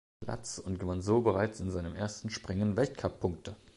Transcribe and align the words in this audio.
Platz 0.25 0.57
und 0.57 0.79
gewann 0.79 1.03
so 1.03 1.21
bereits 1.21 1.59
in 1.59 1.69
seinem 1.69 1.95
ersten 1.95 2.31
Springen 2.31 2.75
Weltcup-Punkte. 2.75 3.55